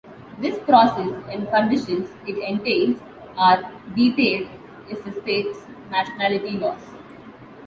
This 0.39 0.57
process 0.63 1.11
and 1.29 1.43
the 1.43 1.51
conditions 1.51 2.09
it 2.25 2.39
entails 2.39 2.97
are 3.37 3.71
detailed 3.95 4.47
is 4.89 4.99
the 5.03 5.11
states' 5.21 5.67
nationality 5.91 6.57
laws. 6.57 6.81